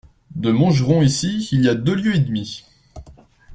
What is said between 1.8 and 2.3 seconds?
lieues et